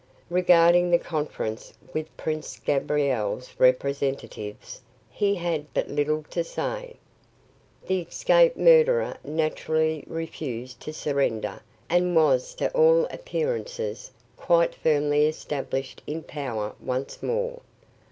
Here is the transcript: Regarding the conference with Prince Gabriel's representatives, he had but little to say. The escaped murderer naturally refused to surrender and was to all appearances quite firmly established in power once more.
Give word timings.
Regarding 0.31 0.89
the 0.89 0.97
conference 0.97 1.75
with 1.93 2.17
Prince 2.17 2.57
Gabriel's 2.57 3.53
representatives, 3.59 4.81
he 5.11 5.35
had 5.35 5.71
but 5.75 5.89
little 5.89 6.23
to 6.31 6.43
say. 6.43 6.95
The 7.85 7.99
escaped 8.01 8.57
murderer 8.57 9.17
naturally 9.23 10.03
refused 10.07 10.79
to 10.79 10.91
surrender 10.91 11.61
and 11.87 12.15
was 12.15 12.55
to 12.55 12.71
all 12.71 13.05
appearances 13.11 14.09
quite 14.37 14.73
firmly 14.73 15.27
established 15.27 16.01
in 16.07 16.23
power 16.23 16.73
once 16.83 17.21
more. 17.21 17.61